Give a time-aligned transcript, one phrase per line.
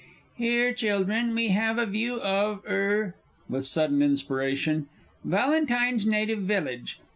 [0.33, 3.13] _)Here, children, we have a view of er
[3.47, 4.89] (with sudden inspiration)
[5.23, 6.99] Valentine's Native Village.